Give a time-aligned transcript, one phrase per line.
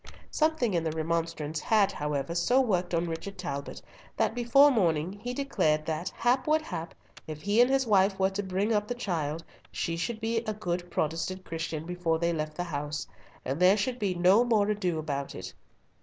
[0.31, 3.83] Something in the remonstrance had, however, so worked on Richard Talbot,
[4.17, 6.95] that before morning be declared that, hap what hap,
[7.27, 10.49] if he and his wife were to bring up the child, she should be made
[10.49, 13.05] a good Protestant Christian before they left the house,
[13.45, 15.53] and there should be no more ado about it.